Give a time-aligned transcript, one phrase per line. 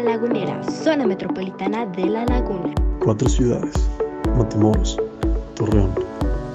[0.00, 2.72] La Lagunera, zona metropolitana de La Laguna.
[3.04, 3.74] Cuatro ciudades,
[4.34, 4.96] Matamoros,
[5.56, 5.92] Torreón,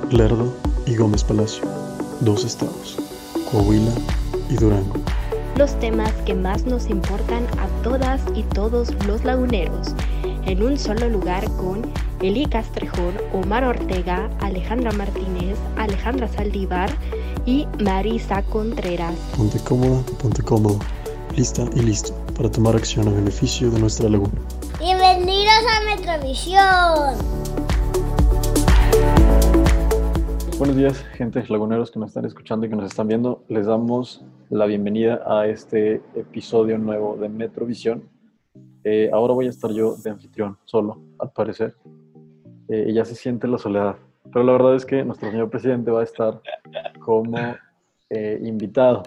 [0.10, 0.52] Lerdo
[0.88, 1.63] y Gómez Palacio.
[2.21, 2.97] Dos estados,
[3.52, 3.92] Coahuila
[4.50, 4.96] y Durango.
[5.58, 9.94] Los temas que más nos importan a todas y todos los laguneros,
[10.47, 11.83] en un solo lugar con
[12.23, 16.90] Eli Castrejón, Omar Ortega, Alejandra Martínez, Alejandra Saldívar
[17.46, 19.14] y Marisa Contreras.
[19.38, 20.80] Ponte cómoda, ponte cómodo,
[21.36, 24.34] lista y listo para tomar acción a beneficio de nuestra laguna.
[24.80, 27.16] Bienvenidos a Metrovisión.
[30.58, 33.44] Buenos días, gente laguneros que nos están escuchando y que nos están viendo.
[33.48, 38.03] Les damos la bienvenida a este episodio nuevo de Metrovisión.
[38.83, 41.75] Eh, ahora voy a estar yo de anfitrión, solo, al parecer.
[42.67, 43.95] Eh, y ya se siente la soledad.
[44.31, 46.41] Pero la verdad es que nuestro señor presidente va a estar
[46.99, 47.38] como
[48.09, 49.03] eh, invitado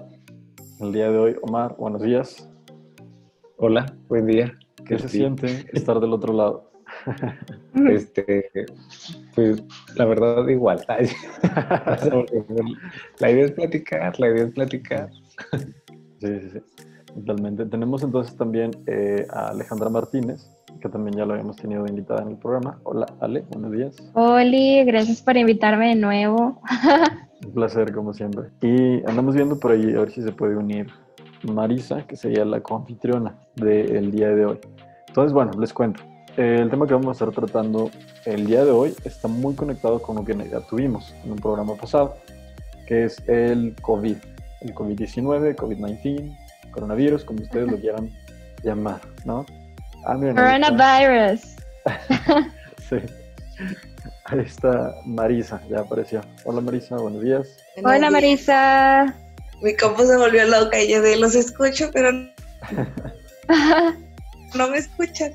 [0.80, 1.36] el día de hoy.
[1.42, 2.47] Omar, buenos días.
[3.60, 4.56] Hola, buen día.
[4.86, 6.70] ¿Qué se siente estar del otro lado?
[7.90, 8.48] Este,
[9.34, 9.64] pues
[9.96, 10.84] la verdad igual.
[13.18, 15.10] la idea es platicar, la idea es platicar.
[16.20, 16.60] Sí, sí, sí.
[17.14, 17.66] Totalmente.
[17.66, 20.48] Tenemos entonces también eh, a Alejandra Martínez,
[20.80, 22.78] que también ya lo habíamos tenido invitada en el programa.
[22.84, 23.96] Hola, Ale, buenos días.
[24.14, 26.62] Hola, gracias por invitarme de nuevo.
[27.44, 28.50] Un placer, como siempre.
[28.62, 30.86] Y andamos viendo por ahí a ver si se puede unir
[31.42, 34.60] Marisa, que sería la coanfitriona del día de hoy.
[35.08, 36.02] Entonces, bueno, les cuento.
[36.36, 37.90] El tema que vamos a estar tratando
[38.24, 41.74] el día de hoy está muy conectado con lo que ya tuvimos en un programa
[41.74, 42.16] pasado,
[42.86, 44.16] que es el COVID,
[44.60, 46.36] el COVID-19, COVID-19,
[46.70, 48.10] coronavirus, como ustedes lo quieran
[48.62, 49.44] llamar, ¿no?
[50.04, 51.56] Ah, Coronavirus.
[52.88, 52.96] sí.
[54.26, 56.20] Ahí está Marisa, ya apareció.
[56.44, 57.48] Hola Marisa, buenos días.
[57.82, 59.27] Hola Marisa.
[59.62, 62.28] Mi compu se volvió loca y yo de los escucho, pero no
[64.70, 65.32] me escuchan.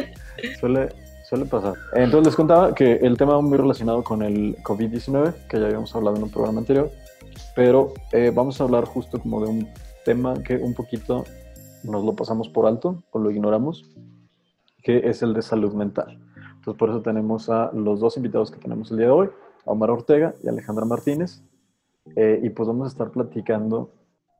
[0.60, 0.88] Suele,
[1.28, 1.74] suele pasar.
[1.94, 6.16] Entonces les contaba que el tema muy relacionado con el COVID-19, que ya habíamos hablado
[6.16, 6.90] en un programa anterior,
[7.54, 9.68] pero eh, vamos a hablar justo como de un
[10.04, 11.24] tema que un poquito
[11.82, 13.84] nos lo pasamos por alto o lo ignoramos,
[14.82, 16.18] que es el de salud mental.
[16.56, 19.28] Entonces por eso tenemos a los dos invitados que tenemos el día de hoy,
[19.64, 21.42] a Omar Ortega y Alejandra Martínez,
[22.14, 23.90] eh, y pues vamos a estar platicando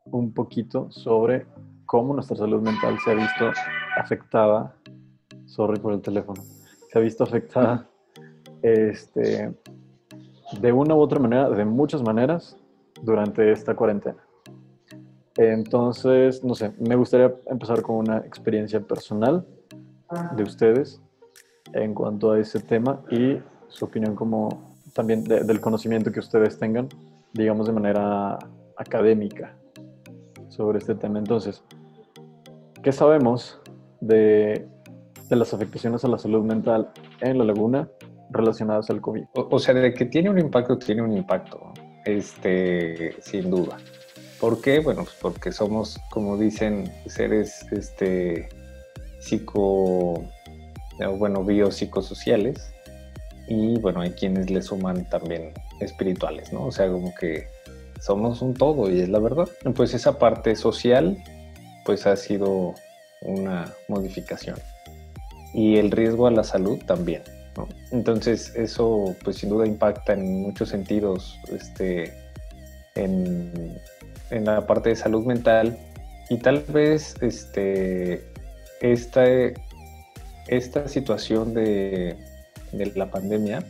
[0.04, 1.46] un poquito sobre
[1.84, 3.50] cómo nuestra salud mental se ha visto
[3.96, 4.74] afectada,
[5.46, 6.42] sorry por el teléfono,
[6.90, 7.88] se ha visto afectada
[8.62, 9.54] este,
[10.60, 12.56] de una u otra manera, de muchas maneras,
[13.02, 14.18] durante esta cuarentena.
[15.36, 19.46] Entonces, no sé, me gustaría empezar con una experiencia personal
[20.34, 21.00] de ustedes
[21.72, 23.38] en cuanto a ese tema y
[23.68, 24.48] su opinión como
[24.94, 26.88] también del conocimiento que ustedes tengan,
[27.36, 28.38] digamos de manera
[28.76, 29.56] académica
[30.48, 31.18] sobre este tema.
[31.18, 31.62] Entonces,
[32.82, 33.60] ¿qué sabemos
[34.00, 34.66] de,
[35.28, 37.88] de las afectaciones a la salud mental en la laguna
[38.30, 39.24] relacionadas al COVID?
[39.34, 41.72] O, sea, de que tiene un impacto, tiene un impacto,
[42.04, 43.76] este, sin duda.
[44.40, 44.80] ¿Por qué?
[44.80, 48.48] Bueno, pues porque somos, como dicen, seres este,
[49.18, 50.22] psico,
[51.18, 52.75] bueno, biopsicosociales
[53.48, 56.66] y bueno, hay quienes le suman también espirituales, ¿no?
[56.66, 57.46] O sea, como que
[58.00, 59.48] somos un todo y es la verdad.
[59.74, 61.16] Pues esa parte social,
[61.84, 62.74] pues ha sido
[63.22, 64.58] una modificación.
[65.54, 67.22] Y el riesgo a la salud también,
[67.56, 67.68] ¿no?
[67.92, 72.12] Entonces eso, pues sin duda impacta en muchos sentidos, este,
[72.94, 73.78] en
[74.30, 75.78] en la parte de salud mental
[76.28, 78.24] y tal vez este,
[78.80, 79.24] esta,
[80.48, 82.16] esta situación de,
[82.76, 83.64] de la pandemia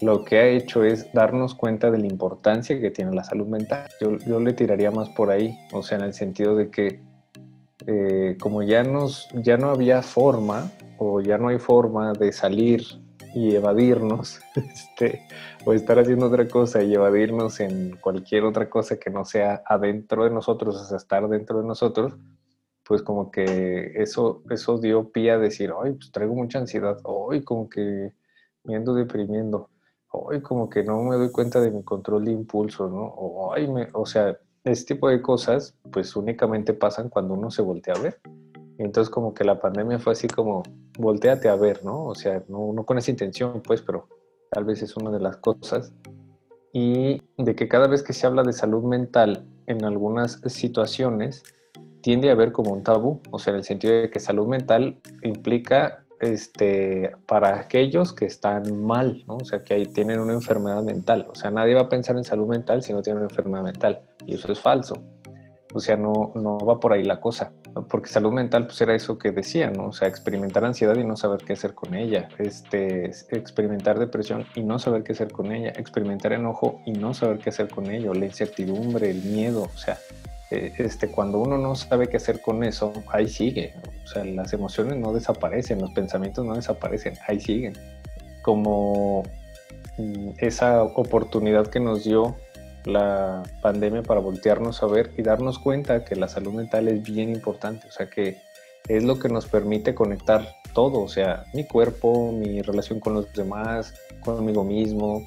[0.00, 3.86] lo que ha hecho es darnos cuenta de la importancia que tiene la salud mental.
[4.00, 7.00] Yo, yo le tiraría más por ahí, o sea, en el sentido de que
[7.86, 12.82] eh, como ya, nos, ya no había forma o ya no hay forma de salir
[13.34, 15.22] y evadirnos, este,
[15.64, 20.24] o estar haciendo otra cosa y evadirnos en cualquier otra cosa que no sea adentro
[20.24, 22.14] de nosotros, o sea, estar dentro de nosotros,
[22.84, 27.44] pues como que eso, eso dio pie a decir, ay, pues traigo mucha ansiedad, hoy
[27.44, 28.12] como que
[28.64, 29.70] me deprimiendo,
[30.10, 33.04] hoy como que no me doy cuenta de mi control de impulso, ¿no?
[33.04, 37.94] O, me, o sea, este tipo de cosas pues únicamente pasan cuando uno se voltea
[37.94, 38.20] a ver.
[38.78, 40.62] Entonces como que la pandemia fue así como,
[40.98, 42.06] volteate a ver, ¿no?
[42.06, 44.08] O sea, no, no con esa intención, pues, pero
[44.50, 45.92] tal vez es una de las cosas.
[46.72, 51.42] Y de que cada vez que se habla de salud mental en algunas situaciones,
[52.00, 54.98] tiende a haber como un tabú, o sea, en el sentido de que salud mental
[55.22, 59.36] implica este, para aquellos que están mal, ¿no?
[59.36, 61.26] O sea, que ahí tienen una enfermedad mental.
[61.30, 64.02] O sea, nadie va a pensar en salud mental si no tiene una enfermedad mental.
[64.26, 65.02] Y eso es falso.
[65.72, 67.52] O sea, no, no va por ahí la cosa.
[67.88, 69.86] Porque salud mental, pues era eso que decía, ¿no?
[69.86, 72.28] O sea, experimentar ansiedad y no saber qué hacer con ella.
[72.38, 75.70] Este, experimentar depresión y no saber qué hacer con ella.
[75.76, 78.12] Experimentar enojo y no saber qué hacer con ello.
[78.12, 79.62] La incertidumbre, el miedo.
[79.62, 79.98] O sea,
[80.50, 83.74] eh, este, cuando uno no sabe qué hacer con eso, ahí sigue.
[84.04, 87.74] O sea, las emociones no desaparecen, los pensamientos no desaparecen, ahí siguen.
[88.42, 89.22] Como
[89.98, 92.36] mm, esa oportunidad que nos dio
[92.84, 97.28] la pandemia para voltearnos a ver y darnos cuenta que la salud mental es bien
[97.28, 98.38] importante, o sea que
[98.88, 103.32] es lo que nos permite conectar todo, o sea, mi cuerpo, mi relación con los
[103.34, 105.22] demás, conmigo mismo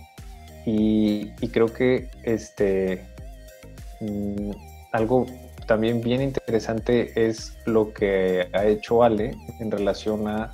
[0.66, 3.06] y, creo que este
[4.00, 4.52] mm,
[4.94, 5.26] algo
[5.68, 10.54] también bien interesante es lo que ha hecho Ale en relación a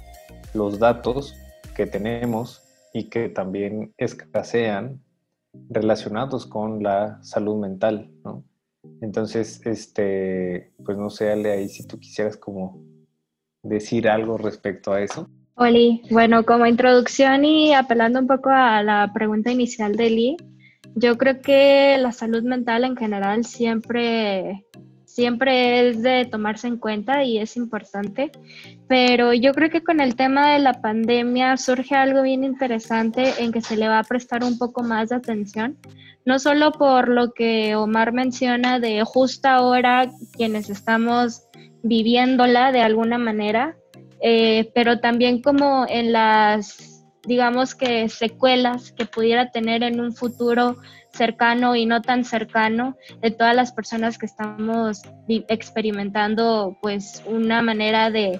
[0.54, 1.36] los datos
[1.76, 2.64] que tenemos
[2.94, 5.02] y que también escasean
[5.70, 8.44] relacionados con la salud mental, ¿no?
[9.02, 12.82] Entonces, este, pues no sé, Ale, ahí si tú quisieras como
[13.62, 15.28] decir algo respecto a eso.
[15.56, 20.38] Oli, bueno, como introducción y apelando un poco a la pregunta inicial de Lee,
[20.96, 24.66] yo creo que la salud mental en general siempre
[25.10, 28.32] siempre es de tomarse en cuenta y es importante,
[28.88, 33.52] pero yo creo que con el tema de la pandemia surge algo bien interesante en
[33.52, 35.78] que se le va a prestar un poco más de atención,
[36.26, 41.44] no solo por lo que Omar menciona de justo ahora quienes estamos
[41.82, 43.76] viviéndola de alguna manera,
[44.22, 46.89] eh, pero también como en las,
[47.26, 50.78] digamos que secuelas que pudiera tener en un futuro
[51.12, 58.10] cercano y no tan cercano de todas las personas que estamos experimentando pues una manera
[58.12, 58.40] de,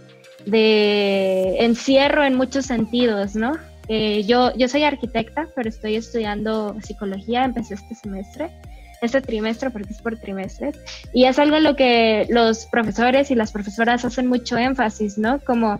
[1.60, 3.54] encierro en muchos sentidos, ¿no?
[3.88, 8.52] Eh, yo, yo soy arquitecta, pero estoy estudiando psicología, empecé este semestre,
[9.02, 10.78] este trimestre, porque es por trimestres,
[11.14, 15.40] y es algo en lo que los profesores y las profesoras hacen mucho énfasis, ¿no?
[15.40, 15.80] Como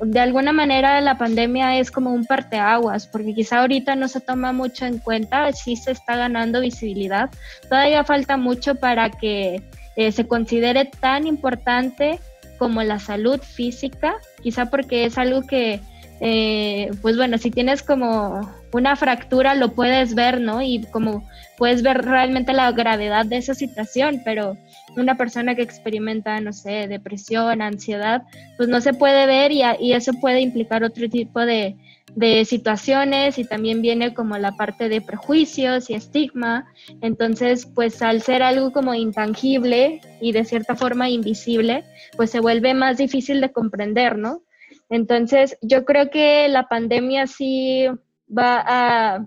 [0.00, 4.52] de alguna manera la pandemia es como un parteaguas, porque quizá ahorita no se toma
[4.52, 7.30] mucho en cuenta, sí se está ganando visibilidad.
[7.68, 9.62] Todavía falta mucho para que
[9.96, 12.20] eh, se considere tan importante
[12.58, 15.80] como la salud física, quizá porque es algo que,
[16.20, 20.62] eh, pues bueno, si tienes como una fractura lo puedes ver, ¿no?
[20.62, 21.26] Y como
[21.56, 24.56] puedes ver realmente la gravedad de esa situación, pero
[24.96, 28.22] una persona que experimenta, no sé, depresión, ansiedad,
[28.56, 31.76] pues no se puede ver y, y eso puede implicar otro tipo de,
[32.14, 36.66] de situaciones y también viene como la parte de prejuicios y estigma.
[37.00, 41.84] Entonces, pues al ser algo como intangible y de cierta forma invisible,
[42.16, 44.42] pues se vuelve más difícil de comprender, ¿no?
[44.90, 47.86] Entonces, yo creo que la pandemia sí
[48.28, 49.26] va a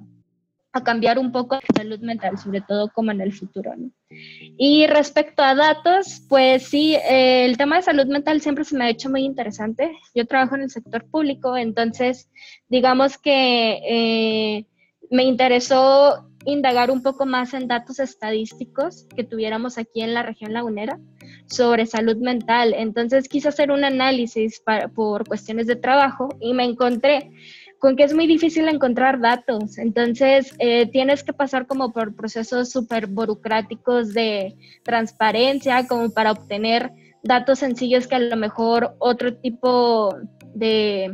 [0.84, 3.76] cambiar un poco la salud mental, sobre todo como en el futuro.
[3.76, 3.92] ¿no?
[4.10, 8.86] Y respecto a datos, pues sí, eh, el tema de salud mental siempre se me
[8.86, 9.92] ha hecho muy interesante.
[10.16, 12.30] Yo trabajo en el sector público, entonces
[12.70, 14.66] digamos que eh,
[15.10, 20.54] me interesó indagar un poco más en datos estadísticos que tuviéramos aquí en la región
[20.54, 21.00] lagunera
[21.46, 22.74] sobre salud mental.
[22.76, 24.62] Entonces quise hacer un análisis
[24.96, 27.30] por cuestiones de trabajo y me encontré
[27.82, 29.80] con que es muy difícil encontrar datos.
[29.80, 36.92] Entonces, eh, tienes que pasar como por procesos súper burocráticos de transparencia, como para obtener
[37.24, 40.16] datos sencillos que a lo mejor otro tipo
[40.54, 41.12] de,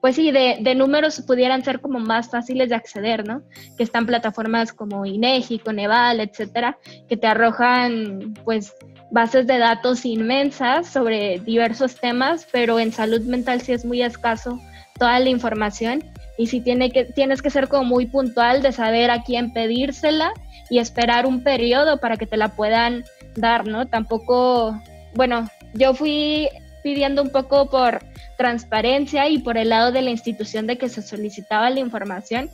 [0.00, 3.42] pues sí, de, de, números pudieran ser como más fáciles de acceder, ¿no?
[3.76, 8.74] Que están plataformas como INEGI, Coneval, etcétera, que te arrojan, pues,
[9.10, 14.60] bases de datos inmensas sobre diversos temas, pero en salud mental sí es muy escaso
[14.98, 16.02] toda la información
[16.38, 20.32] y si tiene que, tienes que ser como muy puntual de saber a quién pedírsela
[20.68, 23.04] y esperar un periodo para que te la puedan
[23.36, 23.86] dar, ¿no?
[23.86, 24.80] Tampoco,
[25.14, 26.48] bueno, yo fui
[26.86, 27.98] pidiendo un poco por
[28.38, 32.48] transparencia y por el lado de la institución de que se solicitaba la información.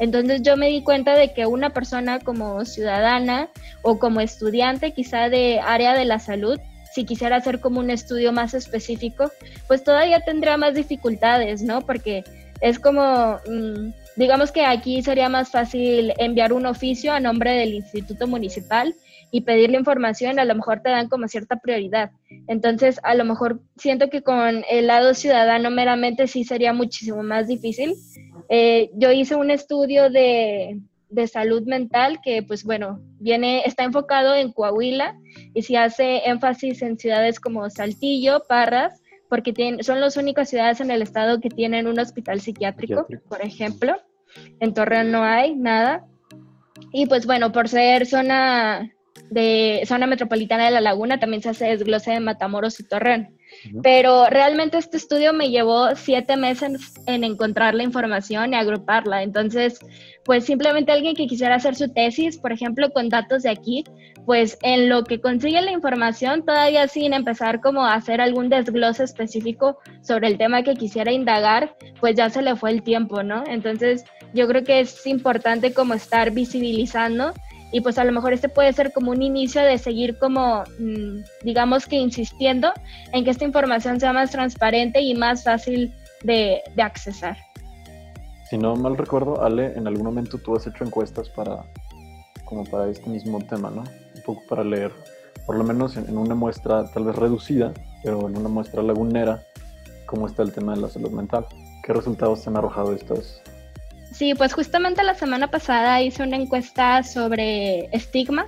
[0.00, 3.48] Entonces yo me di cuenta de que una persona como ciudadana
[3.82, 6.58] o como estudiante quizá de área de la salud
[6.92, 9.30] si quisiera hacer como un estudio más específico,
[9.68, 11.82] pues todavía tendría más dificultades, ¿no?
[11.82, 12.24] Porque
[12.60, 17.74] es como, mm, digamos que aquí sería más fácil enviar un oficio a nombre del
[17.74, 18.96] instituto municipal
[19.30, 22.10] y pedirle información, a lo mejor te dan como cierta prioridad.
[22.48, 27.48] Entonces, a lo mejor siento que con el lado ciudadano meramente sí sería muchísimo más
[27.48, 27.94] difícil.
[28.48, 34.34] Eh, yo hice un estudio de, de salud mental que pues bueno, viene, está enfocado
[34.34, 35.18] en Coahuila
[35.54, 40.80] y se hace énfasis en ciudades como Saltillo, Parras, porque tienen, son las únicas ciudades
[40.80, 43.96] en el estado que tienen un hospital psiquiátrico, por ejemplo.
[44.60, 46.06] En Torreón no hay nada.
[46.92, 48.92] Y pues bueno, por ser zona
[49.30, 53.36] de zona metropolitana de La Laguna, también se hace desglose de Matamoros y Torreón.
[53.82, 59.22] Pero realmente este estudio me llevó siete meses en encontrar la información y agruparla.
[59.22, 59.78] Entonces,
[60.24, 63.84] pues simplemente alguien que quisiera hacer su tesis, por ejemplo, con datos de aquí,
[64.24, 69.04] pues en lo que consigue la información, todavía sin empezar como a hacer algún desglose
[69.04, 73.44] específico sobre el tema que quisiera indagar, pues ya se le fue el tiempo, ¿no?
[73.46, 74.04] Entonces,
[74.34, 77.32] yo creo que es importante como estar visibilizando
[77.72, 81.20] y pues a lo mejor este puede ser como un inicio de seguir como, mm,
[81.42, 82.72] digamos que insistiendo
[83.12, 85.92] en que esta información sea más transparente y más fácil
[86.22, 87.36] de, de accesar.
[88.48, 91.64] Si no mal recuerdo, Ale, en algún momento tú has hecho encuestas para,
[92.44, 93.82] como para este mismo tema, ¿no?
[93.82, 94.92] Un poco para leer,
[95.46, 97.72] por lo menos en, en una muestra tal vez reducida,
[98.04, 99.42] pero en una muestra lagunera,
[100.06, 101.46] cómo está el tema de la salud mental.
[101.82, 103.42] ¿Qué resultados te han arrojado estos,
[104.16, 108.46] Sí, pues justamente la semana pasada hice una encuesta sobre estigma.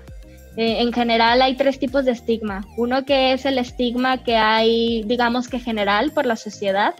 [0.56, 2.64] Eh, en general hay tres tipos de estigma.
[2.78, 6.94] Uno que es el estigma que hay, digamos que general por la sociedad.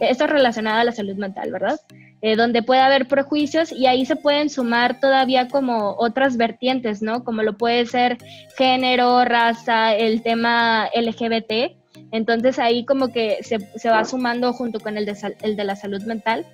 [0.00, 1.80] Esto es relacionado a la salud mental, ¿verdad?
[2.20, 7.24] Eh, donde puede haber prejuicios y ahí se pueden sumar todavía como otras vertientes, ¿no?
[7.24, 8.18] Como lo puede ser
[8.58, 11.74] género, raza, el tema LGBT.
[12.12, 15.74] Entonces ahí como que se, se va sumando junto con el de, el de la
[15.74, 16.44] salud mental.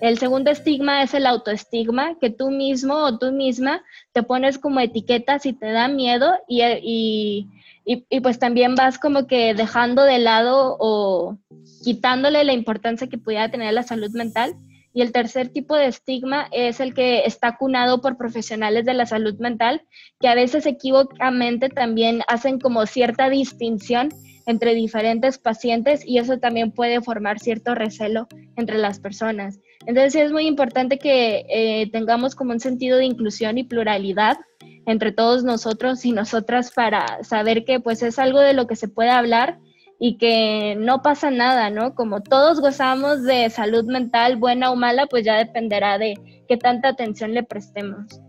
[0.00, 4.80] El segundo estigma es el autoestigma, que tú mismo o tú misma te pones como
[4.80, 7.48] etiquetas y te da miedo y,
[7.84, 11.38] y, pues también vas como que dejando de lado o
[11.82, 14.54] quitándole la importancia que pudiera tener la salud mental.
[14.92, 19.04] Y el tercer tipo de estigma es el que está cunado por profesionales de la
[19.04, 19.82] salud mental,
[20.20, 24.08] que a veces equivocamente también hacen como cierta distinción
[24.46, 28.26] entre diferentes pacientes y eso también puede formar cierto recelo
[28.56, 29.58] entre las personas.
[29.86, 34.36] Entonces es muy importante que eh, tengamos como un sentido de inclusión y pluralidad
[34.84, 38.88] entre todos nosotros y nosotras para saber que pues es algo de lo que se
[38.88, 39.58] puede hablar
[39.98, 41.94] y que no pasa nada, ¿no?
[41.94, 46.14] Como todos gozamos de salud mental, buena o mala, pues ya dependerá de
[46.48, 48.20] qué tanta atención le prestemos.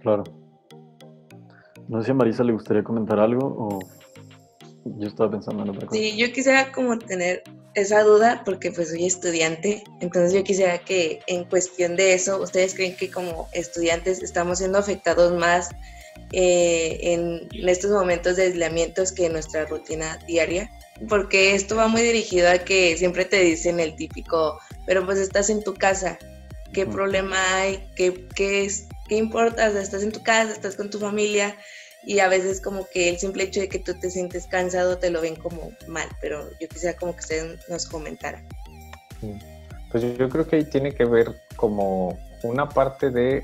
[0.00, 0.24] Claro.
[1.88, 3.78] No sé si a Marisa le gustaría comentar algo o
[4.98, 6.00] yo estaba pensando en otra cosa.
[6.00, 7.42] Sí, yo quisiera como tener
[7.76, 12.74] esa duda porque pues soy estudiante, entonces yo quisiera que en cuestión de eso, ¿ustedes
[12.74, 15.68] creen que como estudiantes estamos siendo afectados más
[16.32, 20.70] eh, en estos momentos de aislamientos que en nuestra rutina diaria?
[21.06, 25.50] Porque esto va muy dirigido a que siempre te dicen el típico, pero pues estás
[25.50, 26.18] en tu casa,
[26.72, 27.86] ¿qué problema hay?
[27.94, 29.66] ¿Qué, qué, es, ¿Qué importa?
[29.66, 31.54] estás en tu casa, estás con tu familia,
[32.06, 35.10] y a veces como que el simple hecho de que tú te sientes cansado te
[35.10, 38.42] lo ven como mal, pero yo quisiera como que usted nos comentara.
[39.90, 43.42] Pues yo creo que ahí tiene que ver como una parte de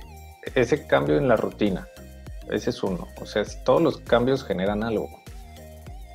[0.54, 1.88] ese cambio en la rutina.
[2.50, 3.08] Ese es uno.
[3.20, 5.08] O sea, todos los cambios generan algo.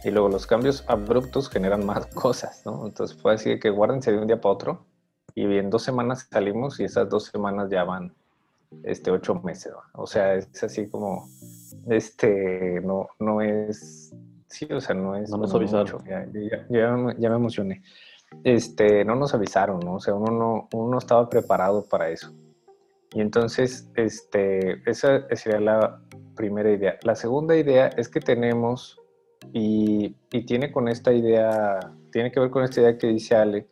[0.06, 2.86] Y luego los cambios abruptos generan más cosas, ¿no?
[2.86, 4.86] Entonces puede decir que guárdense de un día para otro
[5.36, 8.14] y en dos semanas salimos y esas dos semanas ya van
[8.84, 9.74] este, ocho meses.
[9.94, 11.30] O sea, es así como
[11.90, 14.16] este, no, no es,
[14.48, 15.30] sí, o sea, no es...
[15.30, 16.04] No nos avisaron.
[16.70, 17.82] Ya, me emocioné.
[18.44, 19.96] Este, no nos avisaron, ¿no?
[19.96, 22.34] O sea, uno no, uno estaba preparado para eso.
[23.14, 26.02] Y entonces, este, esa sería la
[26.36, 26.98] primera idea.
[27.04, 29.00] La segunda idea es que tenemos,
[29.54, 31.80] y, y tiene con esta idea,
[32.12, 33.68] tiene que ver con esta idea que dice Ale,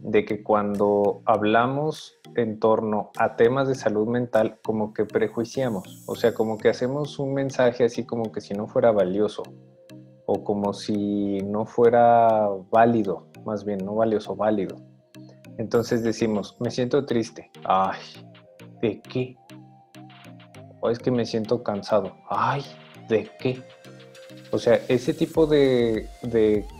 [0.00, 6.14] de que cuando hablamos en torno a temas de salud mental, como que prejuiciamos, o
[6.14, 9.42] sea, como que hacemos un mensaje así como que si no fuera valioso,
[10.26, 14.76] o como si no fuera válido, más bien, no valioso, válido.
[15.58, 17.50] Entonces decimos, me siento triste.
[17.64, 17.98] Ay,
[18.80, 19.36] ¿de qué?
[20.80, 22.12] O es que me siento cansado.
[22.28, 22.62] Ay,
[23.08, 23.62] ¿de qué?
[24.52, 26.08] O sea, ese tipo de,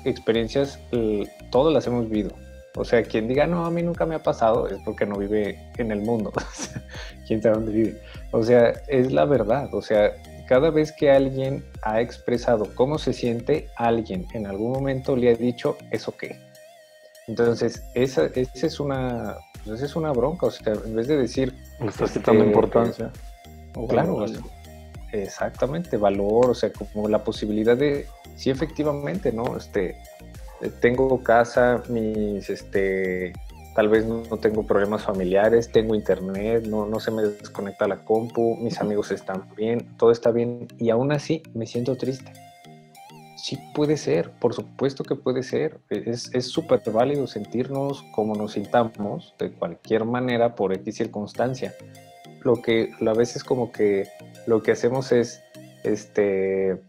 [0.05, 2.31] experiencias eh, todas las hemos vivido
[2.77, 5.59] o sea, quien diga, no, a mí nunca me ha pasado, es porque no vive
[5.77, 6.33] en el mundo.
[7.27, 8.03] ¿Quién sabe dónde vive?
[8.31, 9.75] O sea, es la verdad.
[9.75, 10.13] O sea,
[10.49, 15.35] cada vez que alguien ha expresado cómo se siente, alguien en algún momento le ha
[15.35, 16.39] dicho, ¿eso qué?
[17.27, 20.47] Entonces, esa, es una pues es una bronca.
[20.47, 21.55] O sea, en vez de decir...
[21.81, 23.11] Le estás quitando este, importancia.
[23.89, 24.27] claro,
[25.13, 29.57] exactamente, valor, o sea, como la posibilidad de, sí, efectivamente, ¿no?
[29.57, 29.97] Este,
[30.81, 33.33] tengo casa, mis, este,
[33.75, 38.57] tal vez no, tengo problemas familiares, tengo internet, no, no se me desconecta la compu,
[38.57, 42.33] mis amigos están bien, todo está bien y aún así me siento triste.
[43.37, 45.81] Sí puede ser, por supuesto que puede ser.
[45.89, 51.75] Es súper válido sentirnos como nos sintamos de cualquier manera por X circunstancia.
[52.43, 54.07] Lo que a veces como que
[54.47, 55.43] lo que hacemos es
[55.85, 56.83] este,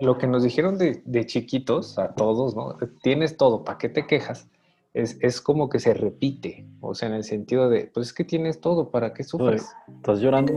[0.00, 2.76] lo que nos dijeron de, de chiquitos, a todos, ¿no?
[3.02, 4.48] Tienes todo, ¿para qué te quejas?
[4.94, 8.24] Es, es, como que se repite, o sea, en el sentido de, pues es que
[8.24, 9.70] tienes todo, ¿para qué sufres?
[9.96, 10.54] ¿Estás llorando?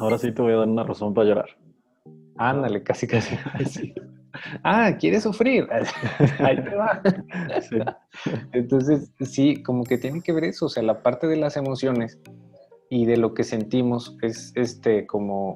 [0.00, 1.48] Ahora sí te voy a dar una razón para llorar.
[2.36, 3.36] Ándale, casi, casi.
[3.66, 3.94] Sí.
[4.62, 5.66] Ah, ¿quieres sufrir?
[6.38, 7.00] Ahí te va.
[7.62, 7.78] Sí.
[8.52, 12.18] Entonces, sí, como que tiene que ver eso, o sea, la parte de las emociones
[12.90, 15.54] y de lo que sentimos es este como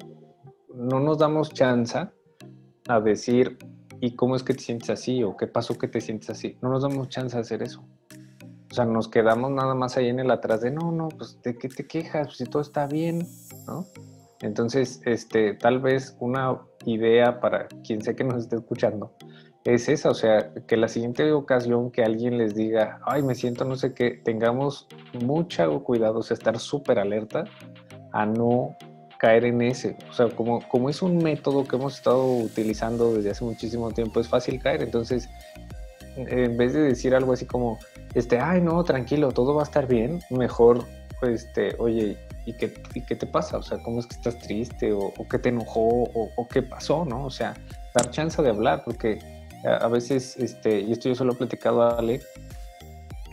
[0.73, 2.07] no nos damos chance
[2.87, 3.57] a decir
[3.99, 5.23] ¿y cómo es que te sientes así?
[5.23, 6.57] o ¿qué pasó que te sientes así?
[6.61, 7.83] No nos damos chance a hacer eso.
[8.71, 11.57] O sea, nos quedamos nada más ahí en el atrás de no, no, pues de
[11.57, 13.27] qué te quejas, si todo está bien,
[13.67, 13.85] ¿no?
[14.41, 19.13] Entonces, este, tal vez una idea para quien sea que nos esté escuchando
[19.63, 23.63] es esa, o sea, que la siguiente ocasión que alguien les diga, ay, me siento
[23.63, 24.87] no sé qué, tengamos
[25.23, 27.43] mucho cuidado, o sea, estar súper alerta
[28.11, 28.75] a no
[29.21, 29.95] caer en ese.
[30.09, 34.19] O sea, como, como es un método que hemos estado utilizando desde hace muchísimo tiempo,
[34.19, 34.81] es fácil caer.
[34.81, 35.29] Entonces,
[36.15, 37.77] en vez de decir algo así como,
[38.15, 40.85] este, ay, no, tranquilo, todo va a estar bien, mejor,
[41.21, 43.57] este, oye, ¿y qué, y qué te pasa?
[43.57, 44.91] O sea, ¿cómo es que estás triste?
[44.91, 45.87] ¿O, o qué te enojó?
[45.87, 47.05] O, ¿O, qué pasó?
[47.05, 47.25] ¿No?
[47.25, 47.53] O sea,
[47.93, 49.19] dar chance de hablar, porque
[49.63, 52.21] a, a veces, este, y esto yo se lo he platicado a Ale,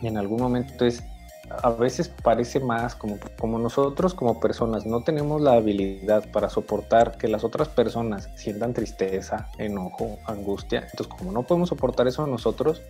[0.03, 1.03] y en algún momento es,
[1.49, 7.17] a veces parece más como, como nosotros como personas no tenemos la habilidad para soportar
[7.17, 10.87] que las otras personas sientan tristeza, enojo, angustia.
[10.91, 12.81] Entonces, como no podemos soportar eso nosotros,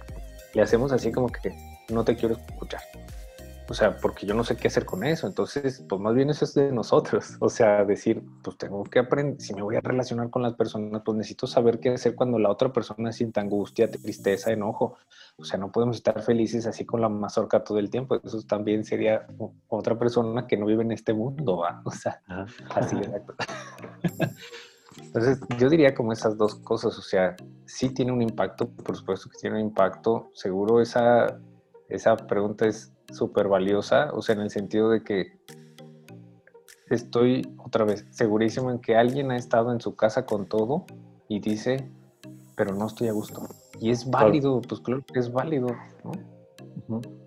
[0.54, 1.56] le hacemos así como que
[1.90, 2.82] no te quiero escuchar.
[3.70, 5.28] O sea, porque yo no sé qué hacer con eso.
[5.28, 7.38] Entonces, pues más bien eso es de nosotros.
[7.40, 11.02] O sea, decir, pues tengo que aprender, si me voy a relacionar con las personas,
[11.06, 14.98] pues necesito saber qué hacer cuando la otra persona sienta angustia, tristeza, enojo.
[15.38, 18.20] O sea, no podemos estar felices así con la mazorca todo el tiempo.
[18.24, 19.28] Eso también sería
[19.68, 21.82] otra persona que no vive en este mundo, ¿va?
[21.86, 22.46] O sea, Ajá.
[22.76, 23.36] así exacto.
[25.02, 27.36] Entonces, yo diría como esas dos cosas, o sea,
[27.66, 31.40] sí tiene un impacto, por supuesto que tiene un impacto, seguro esa,
[31.88, 35.40] esa pregunta es súper valiosa, o sea, en el sentido de que
[36.90, 40.86] estoy otra vez segurísimo en que alguien ha estado en su casa con todo
[41.28, 41.90] y dice,
[42.56, 43.42] pero no estoy a gusto.
[43.80, 45.68] Y es válido, pues claro que es válido,
[46.04, 46.12] ¿no?
[46.88, 47.20] Uh -huh.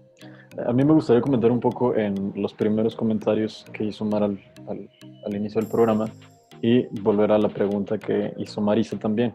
[0.66, 4.38] A mí me gustaría comentar un poco en los primeros comentarios que hizo Mar al,
[4.68, 4.90] al,
[5.24, 6.12] al inicio del programa
[6.60, 9.32] y volver a la pregunta que hizo Marisa también.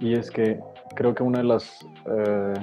[0.00, 0.58] Y es que
[0.94, 2.54] creo que una de las, eh,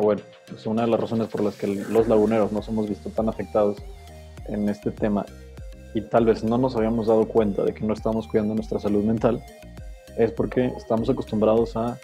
[0.00, 3.28] bueno, pues una de las razones por las que los laguneros nos hemos visto tan
[3.28, 3.78] afectados
[4.46, 5.24] en este tema
[5.94, 9.04] y tal vez no nos habíamos dado cuenta de que no estamos cuidando nuestra salud
[9.04, 9.42] mental
[10.16, 11.98] es porque estamos acostumbrados a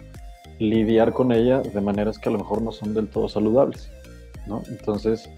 [0.59, 3.89] lidiar con ella de maneras que a lo mejor no son del todo saludables,
[4.47, 4.63] ¿no?
[4.69, 5.29] Entonces,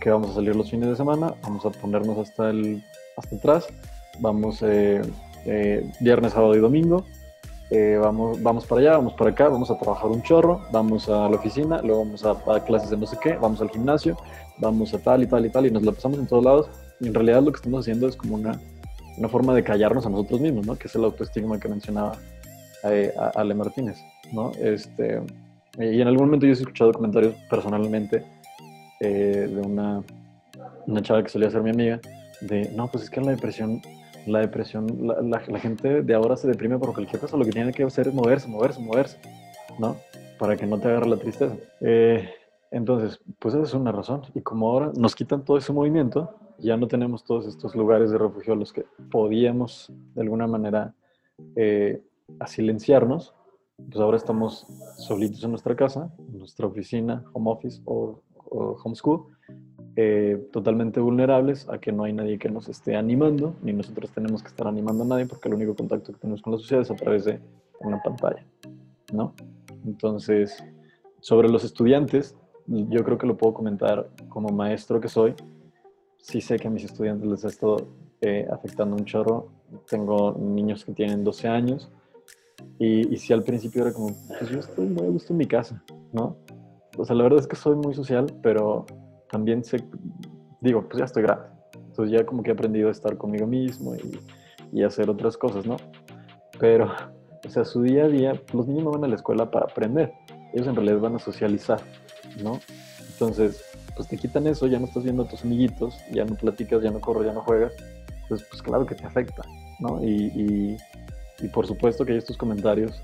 [0.00, 2.82] que vamos a salir los fines de semana, vamos a ponernos hasta el
[3.16, 3.66] hasta atrás,
[4.20, 5.02] vamos eh,
[5.44, 7.04] eh, viernes, sábado y domingo,
[7.76, 11.28] eh, vamos, vamos para allá, vamos para acá, vamos a trabajar un chorro, vamos a
[11.28, 14.16] la oficina, luego vamos a, clases de no sé qué, vamos al gimnasio,
[14.58, 16.70] vamos a tal y tal y tal, y nos la pasamos en todos lados.
[17.00, 18.60] Y en realidad lo que estamos haciendo es como una,
[19.18, 20.76] una forma de callarnos a nosotros mismos, ¿no?
[20.76, 22.12] Que es el autoestigma que mencionaba
[22.84, 23.98] eh, Ale Martínez,
[24.32, 24.52] ¿no?
[24.52, 25.20] Este,
[25.76, 28.24] y en algún momento yo he escuchado comentarios personalmente
[29.00, 30.00] eh, de una,
[30.86, 32.00] una chava que solía ser mi amiga,
[32.40, 33.82] de, no, pues es que la depresión
[34.26, 37.52] la depresión, la, la, la, gente de ahora se deprime por cualquier cosa, lo que
[37.52, 39.18] tiene que hacer es moverse, moverse, moverse,
[39.78, 39.96] ¿no?
[40.38, 41.56] Para que no te agarre la tristeza.
[41.80, 42.28] Eh,
[42.70, 44.22] entonces, pues esa es una razón.
[44.34, 48.18] Y como ahora nos quitan todo ese movimiento, ya no tenemos todos estos lugares de
[48.18, 50.94] refugio a los que podíamos de alguna manera
[51.56, 52.02] eh,
[52.38, 53.34] a silenciarnos,
[53.76, 54.66] pues ahora estamos
[54.98, 59.33] solitos en nuestra casa, en nuestra oficina, home office o, o homeschool,
[59.96, 64.42] eh, totalmente vulnerables a que no hay nadie que nos esté animando, ni nosotros tenemos
[64.42, 66.90] que estar animando a nadie porque el único contacto que tenemos con la sociedad es
[66.90, 67.38] a través de
[67.78, 68.44] una pantalla,
[69.12, 69.34] ¿no?
[69.84, 70.64] Entonces,
[71.20, 75.34] sobre los estudiantes, yo creo que lo puedo comentar como maestro que soy.
[76.16, 77.86] Sí sé que a mis estudiantes les ha estado
[78.20, 79.48] eh, afectando un chorro.
[79.88, 81.92] Tengo niños que tienen 12 años
[82.80, 85.46] y, y sí al principio era como, pues yo estoy muy a gusto en mi
[85.46, 86.36] casa, ¿no?
[86.96, 88.86] O sea, la verdad es que soy muy social, pero
[89.34, 89.82] también sé,
[90.60, 91.46] digo, pues ya estoy grande.
[91.74, 94.20] Entonces ya como que he aprendido a estar conmigo mismo y,
[94.72, 95.76] y, hacer otras cosas, ¿no?
[96.60, 96.92] Pero,
[97.44, 100.12] o sea, su día a día, los niños no van a la escuela para aprender.
[100.52, 101.80] Ellos en realidad van a socializar,
[102.44, 102.60] ¿no?
[103.10, 103.64] Entonces,
[103.96, 106.92] pues te quitan eso, ya no estás viendo a tus amiguitos, ya no platicas, ya
[106.92, 107.72] no corres, ya no juegas.
[108.22, 109.42] Entonces, pues claro que te afecta,
[109.80, 110.00] ¿no?
[110.00, 110.76] Y,
[111.42, 113.02] y, por supuesto que hay estos comentarios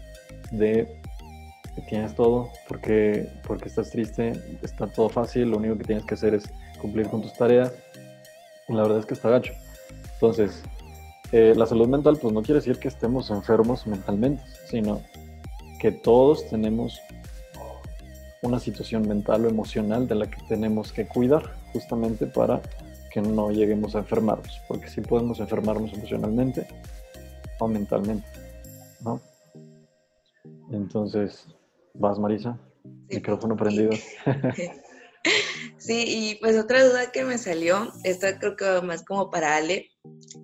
[0.52, 0.99] de
[1.80, 6.34] tienes todo, porque, porque estás triste, está todo fácil, lo único que tienes que hacer
[6.34, 7.72] es cumplir con tus tareas.
[8.68, 9.52] Y la verdad es que está gacho.
[10.14, 10.62] Entonces,
[11.32, 15.00] eh, la salud mental pues no quiere decir que estemos enfermos mentalmente, sino
[15.80, 17.00] que todos tenemos
[18.42, 22.60] una situación mental o emocional de la que tenemos que cuidar justamente para
[23.12, 26.66] que no lleguemos a enfermarnos, porque sí podemos enfermarnos emocionalmente
[27.58, 28.26] o mentalmente,
[29.04, 29.20] ¿no?
[30.70, 31.46] Entonces,
[31.94, 32.59] vas Marisa,
[33.09, 33.90] micrófono prendido.
[35.81, 39.90] Sí, y pues otra duda que me salió, esta creo que más como para Ale,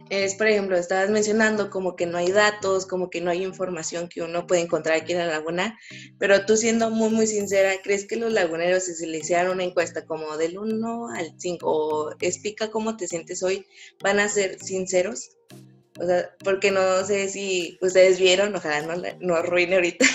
[0.09, 4.09] es, por ejemplo, estabas mencionando como que no hay datos, como que no hay información
[4.09, 5.79] que uno puede encontrar aquí en la laguna,
[6.19, 9.65] pero tú siendo muy, muy sincera, ¿crees que los laguneros, si se le hiciera una
[9.65, 13.67] encuesta como del 1 al 5 o explica cómo te sientes hoy,
[14.03, 15.37] van a ser sinceros?
[15.99, 20.07] O sea, porque no sé si ustedes vieron, ojalá no, no arruine ahorita,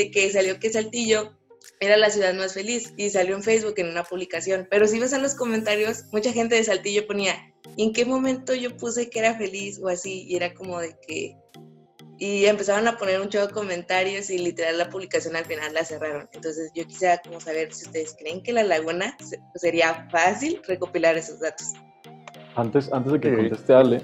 [0.00, 1.36] de que salió que Saltillo
[1.78, 4.66] era la ciudad más feliz y salió en Facebook en una publicación.
[4.70, 7.34] Pero si ves en los comentarios, mucha gente de Saltillo ponía,
[7.76, 10.24] ¿y en qué momento yo puse que era feliz o así?
[10.26, 11.36] Y era como de que...
[12.18, 15.84] Y empezaron a poner un chorro de comentarios y literal la publicación al final la
[15.84, 16.28] cerraron.
[16.32, 19.16] Entonces yo quisiera como saber si ustedes creen que la laguna
[19.54, 21.66] sería fácil recopilar esos datos.
[22.56, 24.02] Antes, antes de que conteste Ale,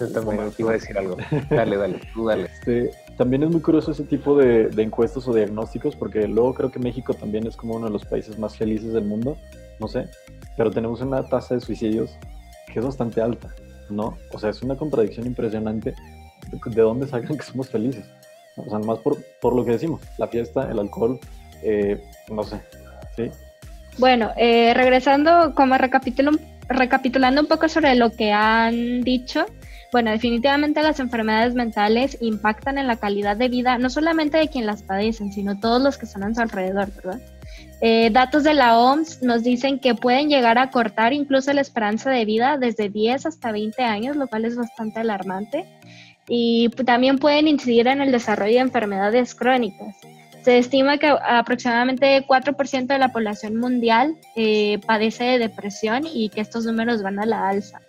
[0.00, 1.16] yo también iba a decir algo.
[1.50, 2.44] Dale, dale, tú dale.
[2.44, 6.78] Este, también es muy curioso ese tipo de, encuestas o diagnósticos, porque luego creo que
[6.78, 9.36] México también es como uno de los países más felices del mundo,
[9.80, 10.08] no sé,
[10.56, 12.16] pero tenemos una tasa de suicidios
[12.72, 13.52] que es bastante alta,
[13.90, 14.16] ¿no?
[14.32, 15.94] O sea, es una contradicción impresionante
[16.52, 18.04] de, dónde sacan que somos felices.
[18.56, 21.18] O sea, nomás por, por lo que decimos, la fiesta, el alcohol,
[21.62, 22.00] eh,
[22.30, 22.60] no sé,
[23.16, 23.30] ¿sí?
[23.98, 29.44] Bueno, eh, regresando, como recapitulando un poco sobre lo que han dicho,
[29.92, 34.66] bueno, definitivamente las enfermedades mentales impactan en la calidad de vida, no solamente de quien
[34.66, 37.20] las padecen, sino todos los que están a su alrededor, ¿verdad?
[37.80, 42.10] Eh, datos de la OMS nos dicen que pueden llegar a cortar incluso la esperanza
[42.10, 45.64] de vida desde 10 hasta 20 años, lo cual es bastante alarmante.
[46.28, 49.96] Y también pueden incidir en el desarrollo de enfermedades crónicas.
[50.42, 56.40] Se estima que aproximadamente 4% de la población mundial eh, padece de depresión y que
[56.40, 57.80] estos números van a la alza.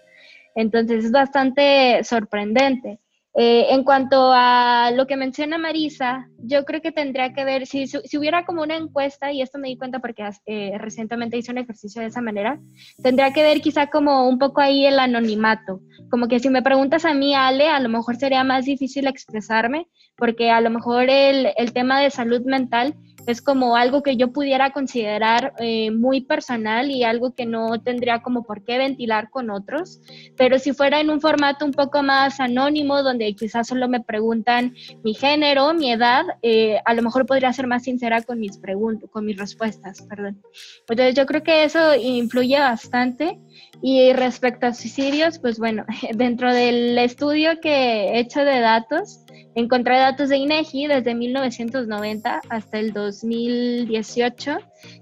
[0.55, 2.99] Entonces es bastante sorprendente.
[3.35, 7.85] Eh, en cuanto a lo que menciona Marisa, yo creo que tendría que ver, si,
[7.85, 11.59] si hubiera como una encuesta, y esto me di cuenta porque eh, recientemente hice un
[11.59, 12.59] ejercicio de esa manera,
[13.01, 17.05] tendría que ver quizá como un poco ahí el anonimato, como que si me preguntas
[17.05, 21.49] a mí, Ale, a lo mejor sería más difícil expresarme, porque a lo mejor el,
[21.55, 22.95] el tema de salud mental
[23.31, 28.21] es como algo que yo pudiera considerar eh, muy personal y algo que no tendría
[28.21, 30.01] como por qué ventilar con otros,
[30.37, 34.73] pero si fuera en un formato un poco más anónimo, donde quizás solo me preguntan
[35.03, 39.09] mi género, mi edad, eh, a lo mejor podría ser más sincera con mis preguntas,
[39.09, 40.41] con mis respuestas, perdón.
[40.87, 43.39] Entonces yo creo que eso influye bastante.
[43.81, 49.97] Y respecto a suicidios, pues bueno, dentro del estudio que he hecho de datos, Encontré
[49.97, 54.57] datos de INEGI desde 1990 hasta el 2018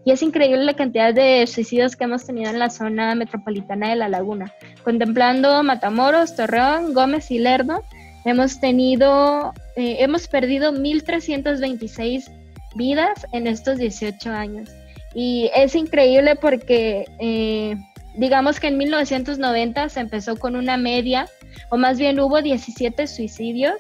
[0.06, 3.98] y es increíble la cantidad de suicidios que hemos tenido en la zona metropolitana de
[3.98, 4.54] La Laguna.
[4.84, 7.84] Contemplando Matamoros, Torreón, Gómez y Lerdo,
[8.26, 12.32] hemos tenido, eh, hemos perdido 1.326
[12.76, 14.70] vidas en estos 18 años.
[15.14, 17.76] Y es increíble porque, eh,
[18.16, 21.28] digamos que en 1990 se empezó con una media,
[21.70, 23.76] o más bien hubo 17 suicidios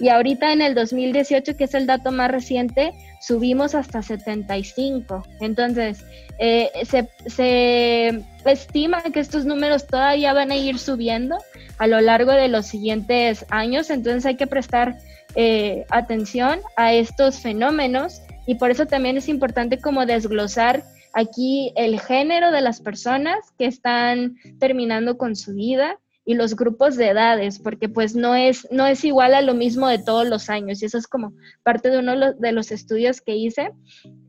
[0.00, 5.22] y ahorita en el 2018, que es el dato más reciente, subimos hasta 75.
[5.40, 6.04] Entonces,
[6.38, 11.36] eh, se, estima que estos números todavía van a ir subiendo
[11.78, 13.90] a lo largo de los siguientes años.
[13.90, 14.96] Entonces hay que prestar
[15.34, 20.82] eh, atención a estos fenómenos y por eso también es importante como desglosar
[21.12, 25.98] aquí el género de las personas que están terminando con su vida,
[26.30, 29.88] y los grupos de edades, porque pues no es, no es igual a lo mismo
[29.88, 31.32] de todos los años y eso es como
[31.64, 33.72] parte de uno de los estudios que hice.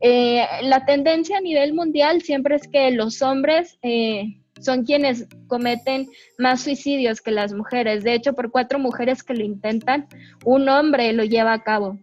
[0.00, 4.24] Eh, la tendencia a nivel mundial siempre es que los hombres eh,
[4.60, 8.02] son quienes cometen más suicidios que las mujeres.
[8.02, 10.08] De hecho, por cuatro mujeres que lo intentan,
[10.44, 12.00] un hombre lo lleva a cabo.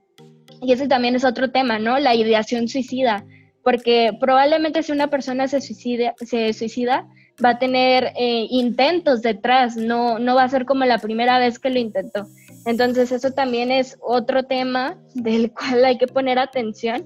[0.61, 1.99] Y ese también es otro tema, ¿no?
[1.99, 3.25] La ideación suicida,
[3.65, 7.05] porque probablemente si una persona se suicida, se suicida
[7.43, 11.59] va a tener eh, intentos detrás, no, no va a ser como la primera vez
[11.59, 12.27] que lo intentó.
[12.65, 17.05] Entonces eso también es otro tema del cual hay que poner atención.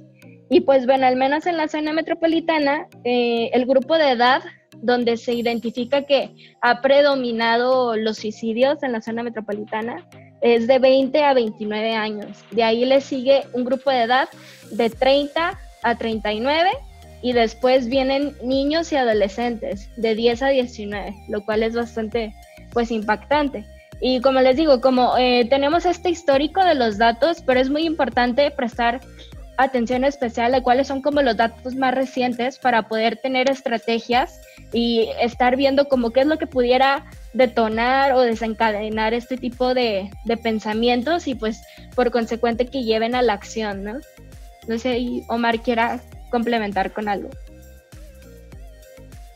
[0.50, 4.44] Y pues bueno, al menos en la zona metropolitana, eh, el grupo de edad
[4.82, 10.06] donde se identifica que ha predominado los suicidios en la zona metropolitana
[10.42, 12.44] es de 20 a 29 años.
[12.52, 14.30] De ahí le sigue un grupo de edad
[14.72, 16.72] de 30 a 39
[17.24, 22.36] y después vienen niños y adolescentes de 10 a 19, lo cual es bastante
[22.74, 23.66] pues impactante.
[24.02, 27.86] Y como les digo, como eh, tenemos este histórico de los datos, pero es muy
[27.86, 29.00] importante prestar
[29.56, 34.42] atención especial a cuáles son como los datos más recientes para poder tener estrategias
[34.74, 40.10] y estar viendo como qué es lo que pudiera detonar o desencadenar este tipo de,
[40.26, 41.62] de pensamientos y pues
[41.96, 44.00] por consecuente que lleven a la acción, ¿no?
[44.68, 46.02] No sé Omar quiera
[46.34, 47.30] complementar con algo.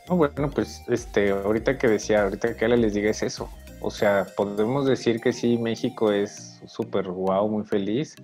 [0.08, 3.48] bueno, pues este, ahorita que decía, ahorita que les diga es eso.
[3.80, 8.16] O sea, podemos decir que sí, México es súper guau, muy feliz,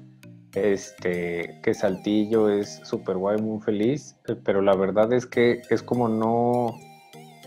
[0.55, 5.81] este, que Saltillo es súper guay, muy feliz, eh, pero la verdad es que es
[5.81, 6.77] como no,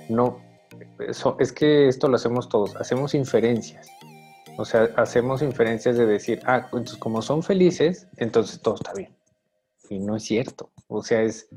[0.08, 0.40] no,
[1.40, 3.90] es que esto lo hacemos todos, hacemos inferencias.
[4.58, 9.14] O sea, hacemos inferencias de decir, ah, entonces como son felices, entonces todo está bien.
[9.90, 10.70] Y no es cierto.
[10.88, 11.50] O sea, es,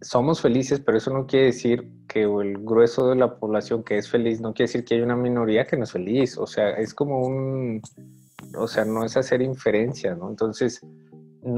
[0.00, 4.08] somos felices, pero eso no quiere decir que el grueso de la población que es
[4.08, 6.38] feliz, no quiere decir que hay una minoría que no es feliz.
[6.38, 7.82] O sea, es como un,
[8.56, 10.30] o sea, no es hacer inferencias, ¿no?
[10.30, 10.80] Entonces,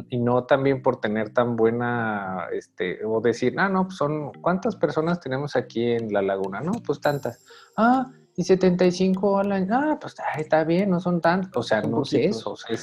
[0.08, 4.76] y no también por tener tan buena, este, o decir, ah, no, pues son, ¿cuántas
[4.76, 6.60] personas tenemos aquí en la laguna?
[6.60, 7.44] No, pues tantas.
[7.76, 12.04] Ah, y 75 al año, ah, pues está bien, no son tantos, o sea, no
[12.04, 12.76] sé eso, o sea,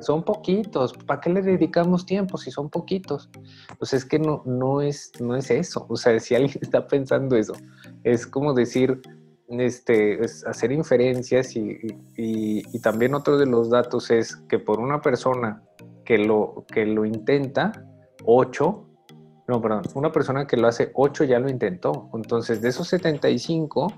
[0.00, 3.30] son poquitos, ¿para qué le dedicamos tiempo si son poquitos?
[3.78, 7.36] Pues es que no, no, es, no es eso, o sea, si alguien está pensando
[7.36, 7.54] eso,
[8.04, 9.00] es como decir,
[9.48, 11.78] este, es hacer inferencias y,
[12.16, 15.62] y, también otro de los datos es que por una persona
[16.04, 17.84] que lo, que lo intenta,
[18.24, 18.86] 8,
[19.48, 22.08] no, perdón, una persona que lo hace 8 ya lo intentó.
[22.14, 23.92] Entonces, de esos 75,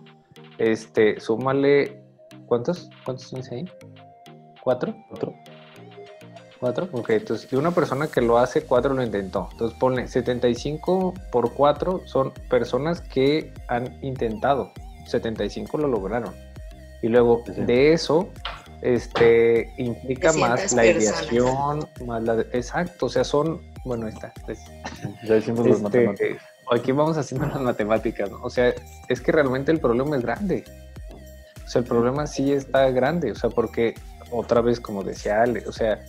[0.57, 2.03] este, súmale,
[2.47, 2.89] ¿cuántos?
[3.05, 3.65] ¿Cuántos tienes ahí?
[4.63, 4.95] ¿Cuatro?
[5.11, 5.35] ¿Cuatro?
[6.63, 6.89] ¿Cuatro?
[6.93, 9.49] Ok, entonces, de una persona que lo hace, 4 lo intentó.
[9.51, 14.71] Entonces, ponle 75 por 4 son personas que han intentado.
[15.09, 16.33] 75 lo lograron.
[17.03, 18.29] Y luego de eso,
[18.81, 22.35] este, implica más la ideación, más la...
[22.53, 24.33] Exacto, o sea, son, bueno, está.
[25.25, 26.43] Ya hicimos las este, matemáticas.
[26.71, 28.39] Aquí vamos haciendo las matemáticas, ¿no?
[28.41, 28.73] O sea,
[29.09, 30.63] es que realmente el problema es grande.
[31.67, 33.95] O sea, el problema sí está grande, o sea, porque
[34.31, 36.01] otra vez, como decía Ale, o sea,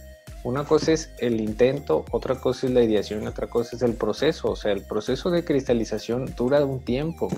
[0.43, 4.51] una cosa es el intento, otra cosa es la ideación, otra cosa es el proceso.
[4.51, 7.29] O sea, el proceso de cristalización dura un tiempo.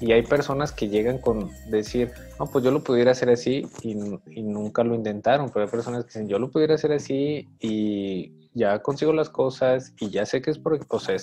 [0.00, 3.94] Y hay personas que llegan con decir, no, pues yo lo pudiera hacer así y,
[4.42, 8.80] nunca lo intentaron, pero hay personas que dicen, yo lo pudiera hacer así y ya
[8.80, 11.16] consigo las cosas y ya sé que es porque, o sea,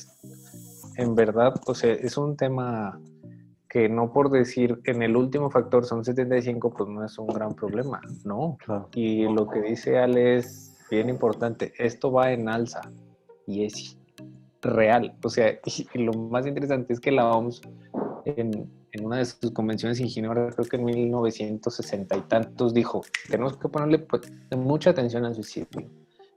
[0.95, 3.01] en verdad, o sea, es un tema
[3.69, 7.53] que no por decir en el último factor son 75, pues no es un gran
[7.55, 8.57] problema, no.
[8.93, 12.81] Y lo que dice Ale es bien importante, esto va en alza
[13.47, 13.97] y es
[14.61, 15.15] real.
[15.23, 15.59] O sea,
[15.93, 17.61] y lo más interesante es que la OMS
[18.25, 18.69] en,
[19.01, 23.69] una de sus convenciones en Ginebra, creo que en 1960 y tantos, dijo, tenemos que
[23.69, 24.23] ponerle pues,
[24.57, 25.87] mucha atención al suicidio,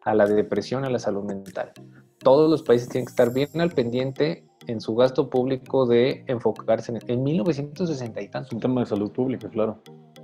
[0.02, 1.72] a la depresión, a la salud mental.
[2.18, 6.92] Todos los países tienen que estar bien al pendiente en su gasto público de enfocarse
[6.92, 8.52] en, en 1960 y tantos.
[8.52, 9.78] Un tema de salud pública, claro.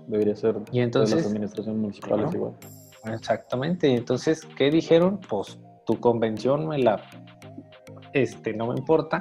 [0.07, 2.55] Debería ser y entonces, de las administraciones municipales igual.
[3.05, 3.95] Exactamente.
[3.95, 5.21] Entonces, ¿qué dijeron?
[5.29, 7.03] Pues tu convención me la,
[8.13, 9.21] este, no me importa,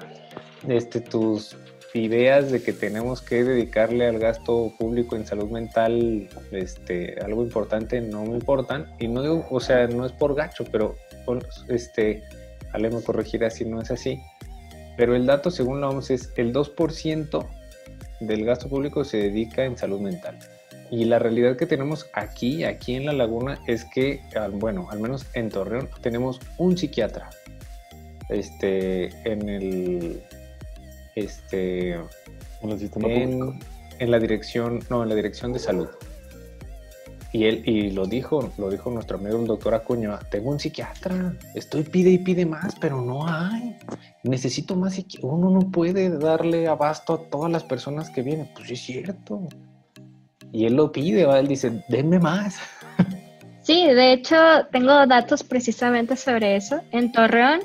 [0.67, 1.55] este, tus
[1.93, 8.01] ideas de que tenemos que dedicarle al gasto público en salud mental este, algo importante
[8.01, 8.93] no me importan.
[8.99, 10.95] Y no digo, o sea, no es por gacho, pero
[11.67, 12.23] este,
[12.73, 14.19] Ale me corregirá si no es así.
[14.97, 17.47] Pero el dato, según la OMS, es el 2%
[18.19, 20.37] del gasto público se dedica en salud mental.
[20.89, 24.21] Y la realidad que tenemos aquí, aquí en la laguna, es que,
[24.53, 27.29] bueno, al menos en Torreón, tenemos un psiquiatra.
[28.29, 30.21] Este, en el
[31.17, 35.89] este, en, la dirección, no, en la dirección de salud.
[37.33, 41.35] Y él, y lo dijo, lo dijo nuestro amigo el doctor Acuña, tengo un psiquiatra,
[41.55, 43.77] estoy pide y pide más, pero no hay.
[44.23, 45.29] Necesito más psiquiatra.
[45.29, 48.49] Uno no puede darle abasto a todas las personas que vienen.
[48.55, 49.47] Pues es cierto.
[50.51, 52.57] Y él lo pide, él dice, denme más.
[53.63, 54.37] Sí, de hecho,
[54.71, 56.79] tengo datos precisamente sobre eso.
[56.93, 57.59] En Torreón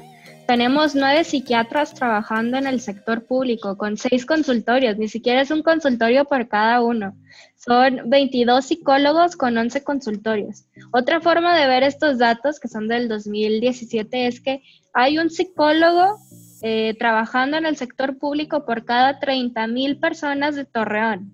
[0.48, 5.62] tenemos nueve psiquiatras trabajando en el sector público con seis consultorios, ni siquiera es un
[5.62, 7.14] consultorio por cada uno.
[7.56, 10.64] Son 22 psicólogos con 11 consultorios.
[10.92, 16.18] Otra forma de ver estos datos, que son del 2017, es que hay un psicólogo
[16.62, 21.32] eh, trabajando en el sector público por cada 30 mil personas de Torreón.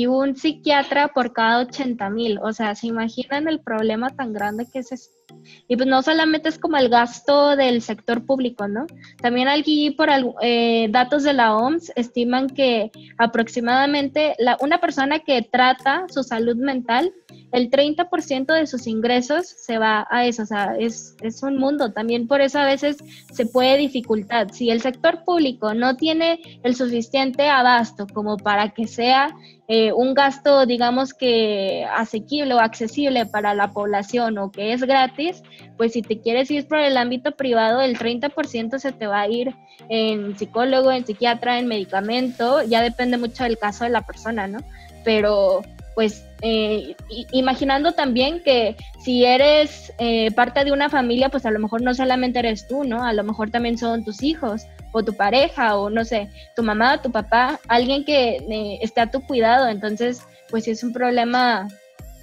[0.00, 2.38] Y un psiquiatra por cada 80 mil.
[2.42, 5.20] O sea, ¿se imaginan el problema tan grande que es esto?
[5.68, 8.86] Y pues no solamente es como el gasto del sector público, ¿no?
[9.20, 10.08] También aquí por
[10.40, 16.56] eh, datos de la OMS estiman que aproximadamente la, una persona que trata su salud
[16.56, 17.12] mental,
[17.52, 21.92] el 30% de sus ingresos se va a eso, o sea, es, es un mundo.
[21.92, 22.96] También por eso a veces
[23.32, 24.52] se puede dificultar.
[24.52, 29.28] Si el sector público no tiene el suficiente abasto como para que sea
[29.72, 35.44] eh, un gasto, digamos que asequible o accesible para la población o que es gratis,
[35.76, 39.28] pues si te quieres ir por el ámbito privado, el 30% se te va a
[39.28, 39.54] ir
[39.88, 44.58] en psicólogo, en psiquiatra, en medicamento, ya depende mucho del caso de la persona, ¿no?
[45.04, 45.62] Pero
[45.94, 46.96] pues eh,
[47.30, 51.94] imaginando también que si eres eh, parte de una familia, pues a lo mejor no
[51.94, 53.04] solamente eres tú, ¿no?
[53.04, 57.02] A lo mejor también son tus hijos o tu pareja o no sé, tu mamá,
[57.02, 59.68] tu papá, alguien que eh, esté a tu cuidado.
[59.68, 61.68] Entonces, pues es un problema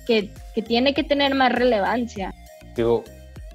[0.06, 2.34] que, que tiene que tener más relevancia.
[2.76, 3.04] Digo,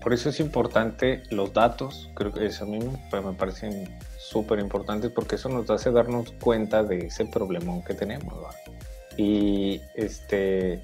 [0.03, 5.11] por eso es importante los datos, creo que eso a mí me parecen súper importantes
[5.11, 8.35] porque eso nos hace darnos cuenta de ese problemón que tenemos.
[9.16, 10.83] Y este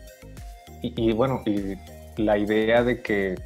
[0.81, 1.77] y, bueno, y
[2.21, 3.37] la idea de que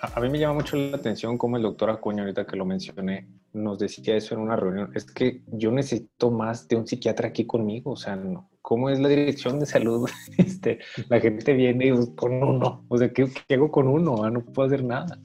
[0.00, 3.26] a, mí me llama mucho la atención como el doctor Acuña, ahorita que lo mencioné,
[3.52, 7.46] nos decía eso en una reunión, es que yo necesito más de un psiquiatra aquí
[7.46, 8.18] conmigo, o sea,
[8.62, 10.08] ¿cómo es la dirección de salud?
[10.38, 14.24] Este, la gente viene con uno, o sea, ¿qué, hago con uno?
[14.24, 15.18] Ah, no puedo hacer nada.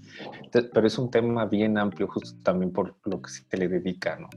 [0.52, 4.30] pero es un tema bien amplio, justo también por lo que se le dedica, ¿no?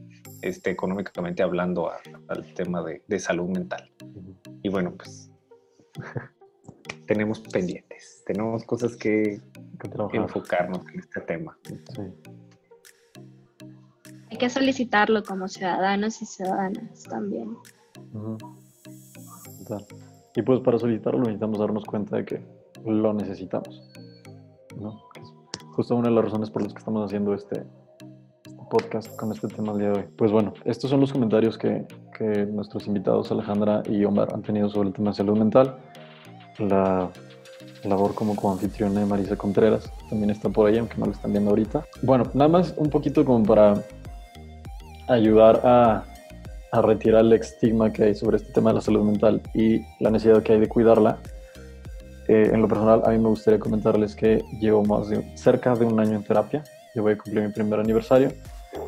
[0.42, 1.90] Este, económicamente hablando
[2.29, 3.90] al tema de, de salud mental.
[4.62, 5.31] Y bueno, pues
[7.07, 9.40] tenemos pendientes, tenemos cosas que,
[9.81, 11.59] que enfocarnos en este tema.
[11.64, 12.03] Sí.
[14.37, 17.57] Hay que solicitarlo como ciudadanos y ciudadanas también.
[20.35, 22.46] Y pues para solicitarlo necesitamos darnos cuenta de que
[22.85, 23.83] lo necesitamos.
[24.79, 25.01] ¿no?
[25.72, 27.64] justo una de las razones por las que estamos haciendo este,
[28.44, 30.05] este, podcast con este tema el día de hoy.
[30.18, 31.87] Pues bueno, estos son los comentarios que,
[32.18, 35.79] que nuestros invitados Alejandra y Omar han tenido sobre el tema de salud mental.
[36.59, 37.11] La
[37.85, 41.49] labor como coanfitriona de Marisa Contreras también está por ahí, aunque no lo están viendo
[41.49, 41.87] ahorita.
[42.03, 43.83] Bueno, nada más un poquito como para
[45.09, 46.05] ayudar a,
[46.83, 50.42] retirar el estigma que hay sobre este tema de la salud mental y la necesidad
[50.42, 51.16] que hay de cuidarla.
[52.29, 55.87] Eh, en lo personal, a mí me gustaría comentarles que llevo más de cerca de
[55.87, 56.64] un año en terapia.
[56.95, 58.31] Yo voy a cumplir mi primer aniversario.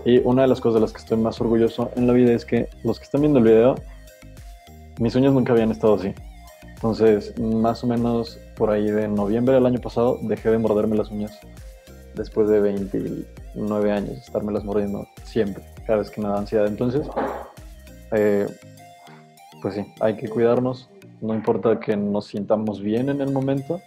[0.04, 2.44] Y una de las cosas de las que estoy más orgulloso en la vida es
[2.44, 3.76] que los que están viendo el video,
[4.98, 6.12] mis uñas nunca habían estado así.
[6.74, 11.10] Entonces, más o menos por ahí de noviembre del año pasado, dejé de morderme las
[11.10, 11.38] uñas
[12.14, 12.60] después de
[13.58, 16.66] 29 años, de estarme las mordiendo siempre cada vez que me da ansiedad.
[16.66, 17.08] Entonces,
[18.12, 18.46] eh,
[19.60, 20.88] pues sí, hay que cuidarnos.
[21.20, 23.80] No importa que nos sintamos bien en el momento.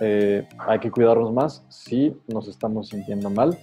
[0.00, 3.58] Eh, hay que cuidarnos más si nos estamos sintiendo mal.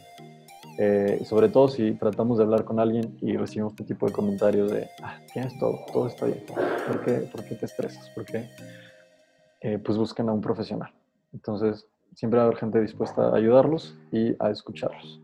[0.78, 4.72] Eh, sobre todo si tratamos de hablar con alguien y recibimos este tipo de comentarios
[4.72, 6.44] de, ah, tienes todo, todo está bien.
[6.88, 8.10] ¿Por qué, ¿Por qué te estresas?
[8.16, 8.50] Porque
[9.84, 10.92] pues busquen a un profesional.
[11.34, 11.86] Entonces,
[12.20, 15.22] siempre va a haber gente dispuesta a ayudarlos y a escucharlos.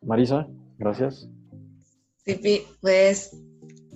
[0.00, 0.46] Marisa,
[0.78, 1.28] Gracias.
[2.24, 3.36] Sí, pues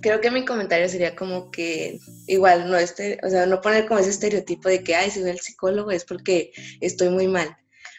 [0.01, 4.01] creo que mi comentario sería como que igual no este, o sea, no poner como
[4.01, 7.55] ese estereotipo de que ay, si voy al psicólogo es porque estoy muy mal,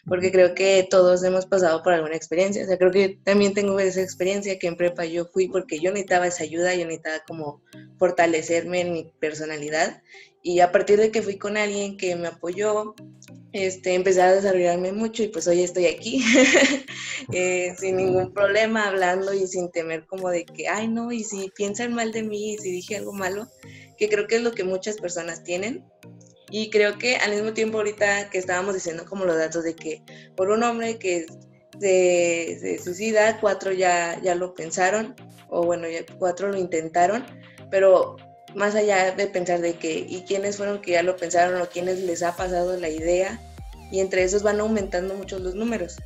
[0.07, 3.79] porque creo que todos hemos pasado por alguna experiencia, o sea, creo que también tengo
[3.79, 7.63] esa experiencia que en prepa yo fui porque yo necesitaba esa ayuda, yo necesitaba como
[7.99, 10.03] fortalecerme en mi personalidad
[10.47, 12.95] y a partir de que fui con alguien que me apoyó,
[13.53, 16.23] este, empecé a desarrollarme mucho y pues hoy estoy aquí
[17.33, 21.51] eh, sin ningún problema hablando y sin temer como de que, ay no, y si
[21.57, 23.49] piensan mal de mí y si dije algo malo,
[23.97, 25.83] que creo que es lo que muchas personas tienen.
[26.51, 30.03] Y creo que al mismo tiempo ahorita que estábamos diciendo como los datos de que
[30.37, 31.25] por un hombre que
[31.81, 35.17] se, se suicida, cuatro ya, ya lo pensaron,
[35.49, 37.25] o bueno, ya cuatro lo intentaron,
[37.71, 38.17] pero
[38.55, 42.01] más allá de pensar de que, ¿y quiénes fueron que ya lo pensaron o quiénes
[42.01, 43.41] les ha pasado la idea?
[43.91, 45.97] Y entre esos van aumentando mucho los números.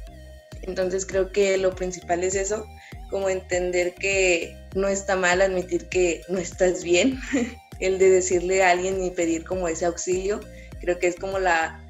[0.63, 2.67] Entonces creo que lo principal es eso,
[3.11, 7.19] como entender que no está mal admitir que no estás bien,
[7.81, 10.41] el de decirle a alguien y pedir como ese auxilio,
[10.81, 11.83] creo que es como la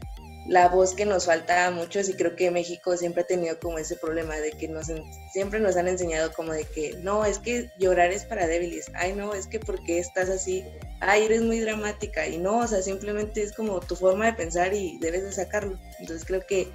[0.49, 3.79] la voz que nos falta a muchos y creo que México siempre ha tenido como
[3.79, 4.87] ese problema de que nos
[5.31, 9.13] siempre nos han enseñado como de que no, es que llorar es para débiles, ay
[9.13, 10.65] no, es que porque estás así,
[11.01, 14.73] ay eres muy dramática y no, o sea, simplemente es como tu forma de pensar
[14.73, 15.79] y debes de sacarlo.
[16.01, 16.69] Entonces creo que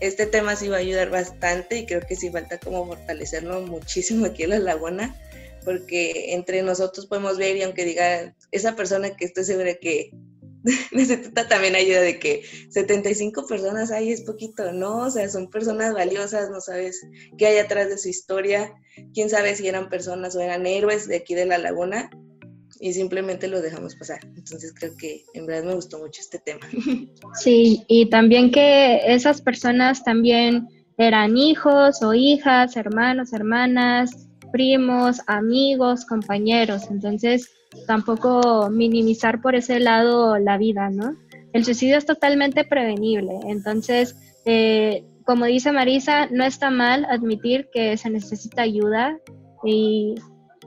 [0.00, 4.24] este tema sí va a ayudar bastante y creo que sí falta como fortalecerlo muchísimo
[4.26, 5.14] aquí en la laguna
[5.64, 10.12] porque entre nosotros podemos ver y aunque diga esa persona que estoy segura que
[10.92, 15.06] necesita también ayuda de que 75 personas hay es poquito, ¿no?
[15.06, 17.00] O sea, son personas valiosas, no sabes
[17.36, 18.72] qué hay atrás de su historia,
[19.14, 22.10] quién sabe si eran personas o eran héroes de aquí de la laguna
[22.80, 24.20] y simplemente lo dejamos pasar.
[24.36, 26.66] Entonces creo que en verdad me gustó mucho este tema.
[27.34, 36.04] Sí, y también que esas personas también eran hijos o hijas, hermanos, hermanas, primos, amigos,
[36.06, 36.84] compañeros.
[36.90, 37.48] Entonces,
[37.86, 41.16] tampoco minimizar por ese lado la vida, ¿no?
[41.52, 43.32] El suicidio es totalmente prevenible.
[43.46, 49.18] Entonces, eh, como dice Marisa, no está mal admitir que se necesita ayuda
[49.64, 50.14] y,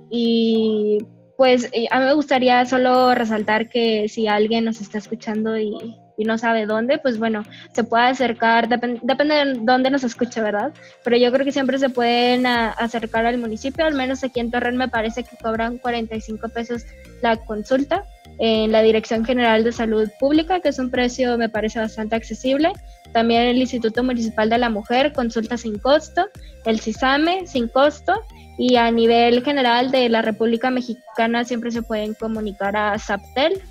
[0.10, 1.00] y
[1.38, 6.38] pues a mí me gustaría solo resaltar que si alguien nos está escuchando y, no
[6.38, 7.44] sabe dónde, pues bueno,
[7.74, 10.72] se puede acercar, depende de dónde nos escuche, ¿verdad?
[11.04, 14.78] Pero yo creo que siempre se pueden acercar al municipio, al menos aquí en Torreón
[14.78, 16.84] me parece que cobran 45 pesos
[17.22, 18.06] la consulta
[18.40, 22.72] en la Dirección General de Salud Pública, que es un precio me parece bastante accesible.
[23.14, 26.28] También el Instituto Municipal de la Mujer, consulta sin costo,
[26.66, 28.14] el CISAME sin costo
[28.58, 33.62] y a nivel general de la República Mexicana siempre se pueden comunicar a SAPTEL,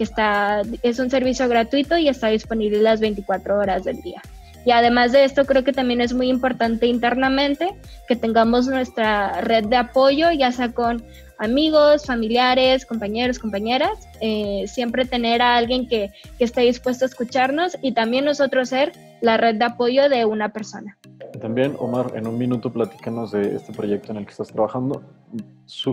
[0.00, 4.22] que está, es un servicio gratuito y está disponible las 24 horas del día.
[4.64, 7.68] Y además de esto, creo que también es muy importante internamente
[8.08, 11.04] que tengamos nuestra red de apoyo, ya sea con
[11.36, 13.90] amigos, familiares, compañeros, compañeras,
[14.22, 18.92] eh, siempre tener a alguien que, que esté dispuesto a escucharnos y también nosotros ser
[19.20, 20.96] la red de apoyo de una persona.
[21.42, 25.02] También, Omar, en un minuto platícanos de este proyecto en el que estás trabajando,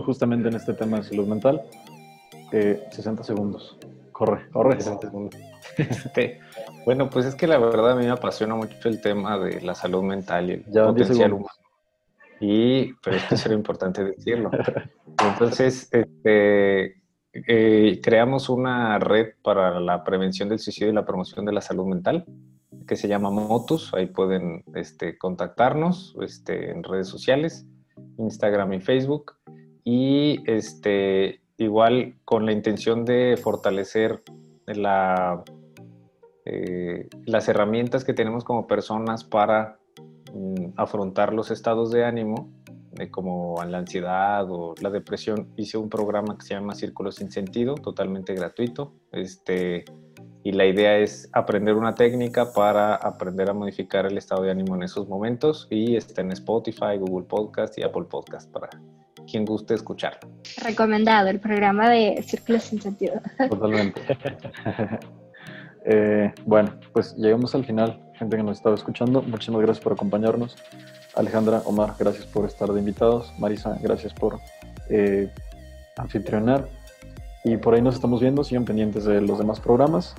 [0.02, 1.60] justamente en este tema de salud mental.
[2.50, 3.76] 60 eh, segundos.
[4.18, 4.80] Corre, corre.
[4.80, 5.40] 60 segundos.
[5.76, 6.40] Este,
[6.84, 9.76] bueno, pues es que la verdad a mí me apasiona mucho el tema de la
[9.76, 11.54] salud mental y el potencial humano.
[12.40, 14.50] Y, pero esto es importante decirlo.
[15.22, 17.00] Entonces, este,
[17.32, 21.86] eh, creamos una red para la prevención del suicidio y la promoción de la salud
[21.86, 22.26] mental
[22.88, 23.94] que se llama Motus.
[23.94, 27.68] Ahí pueden este, contactarnos este, en redes sociales,
[28.18, 29.36] Instagram y Facebook.
[29.84, 34.22] Y este, igual con la intención de fortalecer
[36.44, 39.78] eh, las herramientas que tenemos como personas para
[40.32, 42.50] mm, afrontar los estados de ánimo,
[43.10, 45.52] como la ansiedad o la depresión.
[45.56, 48.94] Hice un programa que se llama Círculo sin Sentido, totalmente gratuito.
[49.12, 49.84] Este,
[50.42, 54.74] y la idea es aprender una técnica para aprender a modificar el estado de ánimo
[54.74, 58.70] en esos momentos y está en Spotify, Google Podcast y Apple Podcast para
[59.30, 60.20] quien guste escucharlo.
[60.62, 63.20] Recomendado el programa de Círculos sin Sentido.
[63.48, 64.00] Totalmente.
[65.90, 69.22] Eh, bueno, pues llegamos al final, gente que nos estaba escuchando.
[69.22, 70.54] Muchísimas gracias por acompañarnos.
[71.14, 73.32] Alejandra, Omar, gracias por estar de invitados.
[73.38, 74.38] Marisa, gracias por
[74.90, 75.32] eh,
[75.96, 76.68] anfitrionar.
[77.44, 80.14] Y por ahí nos estamos viendo, sigan pendientes de los demás programas.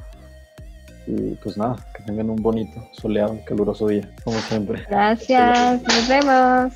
[1.06, 4.86] Y pues nada, que tengan un bonito, soleado, caluroso día, como siempre.
[4.90, 6.74] Gracias, nos vemos.